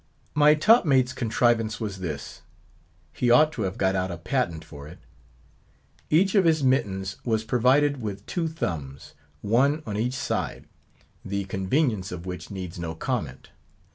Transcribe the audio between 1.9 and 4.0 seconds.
this—he ought to have got